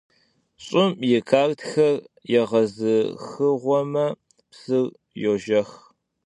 Ş'ım 0.63 0.91
yi 1.09 1.19
khatxer 1.29 1.97
yêğezıxığueme, 2.31 4.07
psır 4.51 4.85
yojjex. 5.21 5.69